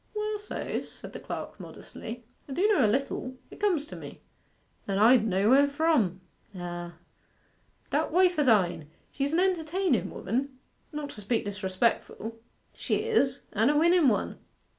'Well 0.15 0.39
so's,' 0.39 0.89
said 0.91 1.13
the 1.13 1.19
clerk 1.19 1.59
modestly. 1.59 2.25
'I 2.49 2.53
do 2.53 2.67
know 2.69 2.83
a 2.83 2.89
little. 2.89 3.35
It 3.51 3.59
comes 3.59 3.85
to 3.85 3.95
me.' 3.95 4.21
'And 4.87 4.99
I 4.99 5.17
d' 5.17 5.25
know 5.27 5.51
where 5.51 5.67
from.' 5.67 6.21
'Ah.' 6.55 6.93
'That 7.91 8.11
wife 8.11 8.39
o' 8.39 8.43
thine. 8.43 8.89
She's 9.11 9.33
an 9.33 9.39
entertainen 9.39 10.09
woman, 10.09 10.57
not 10.91 11.11
to 11.11 11.21
speak 11.21 11.45
disrespectful.' 11.45 12.39
'She 12.73 12.95
is: 13.03 13.43
and 13.53 13.69
a 13.69 13.75
winnen 13.75 14.07
one. 14.07 14.39